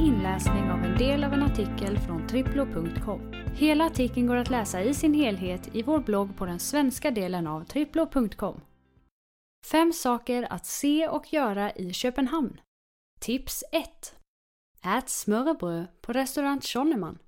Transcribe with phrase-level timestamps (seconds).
[0.00, 3.32] inläsning av en del av en artikel från triplo.com.
[3.54, 7.46] Hela artikeln går att läsa i sin helhet i vår blogg på den svenska delen
[7.46, 8.60] av triplo.com.
[9.66, 12.60] Fem saker att se och göra i Köpenhamn.
[13.20, 14.14] Tips 1.
[14.82, 17.18] Ät smörrebröd på restaurang Schonneman.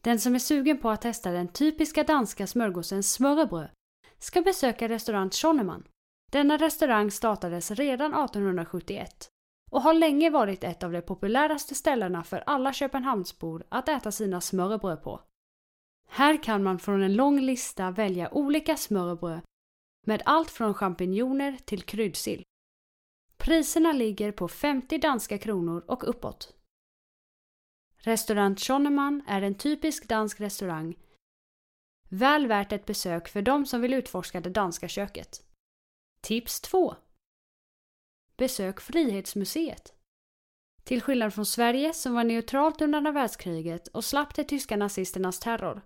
[0.00, 3.70] Den som är sugen på att testa den typiska danska smörgåsen smörrebröd
[4.18, 5.84] ska besöka restaurang Schonneman.
[6.32, 9.30] Denna restaurang startades redan 1871
[9.70, 14.40] och har länge varit ett av de populäraste ställena för alla Köpenhamnsbor att äta sina
[14.40, 15.20] smörrebröd på.
[16.10, 19.40] Här kan man från en lång lista välja olika smörrebröd
[20.06, 22.42] med allt från champinjoner till kryddsill.
[23.36, 26.54] Priserna ligger på 50 danska kronor och uppåt.
[27.96, 30.96] Restaurang Schonneman är en typisk dansk restaurang.
[32.08, 35.44] Väl värt ett besök för de som vill utforska det danska köket.
[36.20, 36.94] Tips 2.
[38.38, 39.94] Besök Frihetsmuseet.
[40.84, 45.38] Till skillnad från Sverige som var neutralt under andra världskriget och slapp de tyska nazisternas
[45.38, 45.82] terror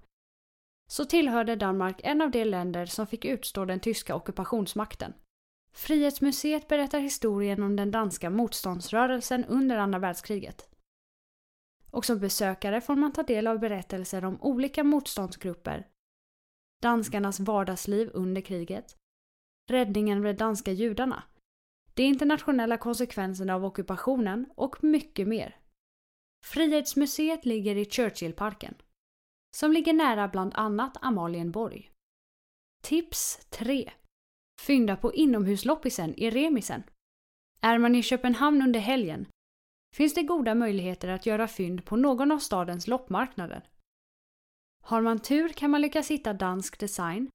[0.88, 5.12] så tillhörde Danmark en av de länder som fick utstå den tyska ockupationsmakten.
[5.74, 10.68] Frihetsmuseet berättar historien om den danska motståndsrörelsen under andra världskriget.
[11.90, 15.86] Och som besökare får man ta del av berättelser om olika motståndsgrupper,
[16.82, 18.96] danskarnas vardagsliv under kriget,
[19.70, 21.22] räddningen av de danska judarna,
[21.94, 25.56] de internationella konsekvenserna av ockupationen och mycket mer.
[26.44, 28.74] Frihetsmuseet ligger i Churchillparken
[29.56, 31.90] som ligger nära bland annat Amalienborg.
[32.82, 33.92] Tips 3.
[34.60, 36.82] Fynda på inomhusloppisen i Remisen.
[37.60, 39.26] Är man i Köpenhamn under helgen
[39.96, 43.68] finns det goda möjligheter att göra fynd på någon av stadens loppmarknader.
[44.84, 47.30] Har man tur kan man lyckas hitta dansk design,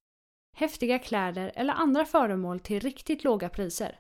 [0.56, 4.00] häftiga kläder eller andra föremål till riktigt låga priser.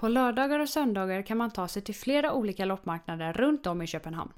[0.00, 3.86] På lördagar och söndagar kan man ta sig till flera olika loppmarknader runt om i
[3.86, 4.32] Köpenhamn.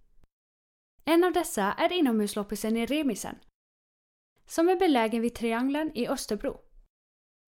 [1.05, 3.39] En av dessa är inomhusloppisen i Remisen,
[4.47, 6.61] som är belägen vid Triangeln i Österbro.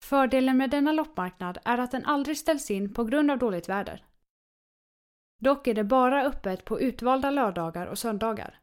[0.03, 4.05] Fördelen med denna loppmarknad är att den aldrig ställs in på grund av dåligt väder.
[5.41, 8.59] Dock är det bara öppet på utvalda lördagar och söndagar.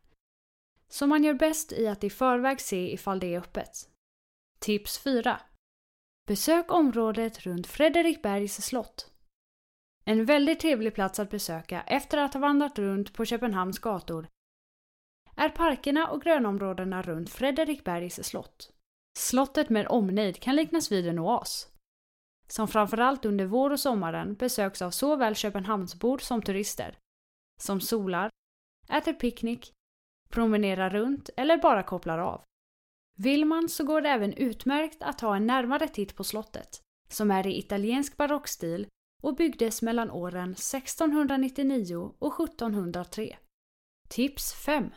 [0.88, 3.70] Så man gör bäst i att i förväg se ifall det är öppet.
[4.58, 5.40] Tips 4.
[6.26, 9.12] Besök området runt Fredrikbergs slott.
[10.08, 14.28] En väldigt trevlig plats att besöka efter att ha vandrat runt på Köpenhamns gator
[15.36, 18.72] är parkerna och grönområdena runt Fredrikbergs slott.
[19.18, 21.68] Slottet med omnejd kan liknas vid en oas.
[22.46, 26.98] Som framförallt under vår och sommaren besöks av såväl Köpenhamnsbor som turister.
[27.60, 28.30] Som solar,
[28.88, 29.72] äter picknick,
[30.30, 32.42] promenerar runt eller bara kopplar av.
[33.18, 37.30] Vill man så går det även utmärkt att ta en närmare titt på slottet, som
[37.30, 38.88] är i italiensk barockstil
[39.22, 43.36] och byggdes mellan åren 1699 och 1703.
[44.08, 44.90] Tips 5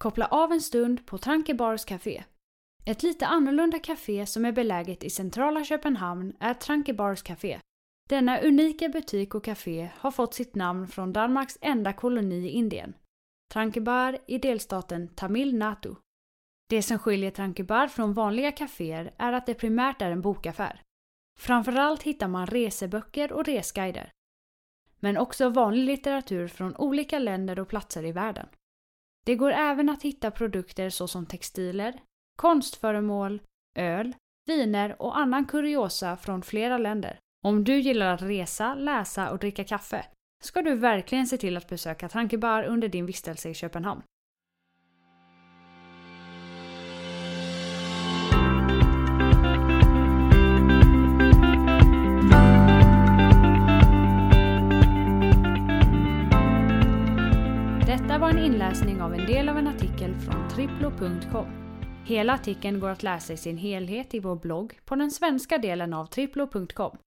[0.00, 2.24] Koppla av en stund på Trankebars Café.
[2.84, 7.60] Ett lite annorlunda café som är beläget i centrala Köpenhamn är Trankebars Café.
[8.08, 12.94] Denna unika butik och café har fått sitt namn från Danmarks enda koloni i Indien.
[13.52, 15.94] Trankebar i delstaten Tamil Nadu.
[16.68, 20.82] Det som skiljer Trankebar från vanliga kaféer är att det primärt är en bokaffär.
[21.38, 24.10] Framförallt hittar man reseböcker och resguider.
[25.00, 28.48] Men också vanlig litteratur från olika länder och platser i världen.
[29.26, 32.00] Det går även att hitta produkter såsom textiler,
[32.36, 33.42] konstföremål,
[33.78, 34.14] öl,
[34.46, 37.18] viner och annan kuriosa från flera länder.
[37.44, 40.06] Om du gillar att resa, läsa och dricka kaffe
[40.44, 44.02] ska du verkligen se till att besöka Tankebar under din vistelse i Köpenhamn.
[58.86, 61.46] Var av en del av en artikel från triplo.com.
[62.04, 65.94] Hela artikeln går att läsa i sin helhet i vår blogg på den svenska delen
[65.94, 66.98] av triplo.com.